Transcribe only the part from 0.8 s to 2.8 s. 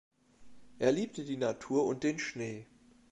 liebte die Natur und den Schnee.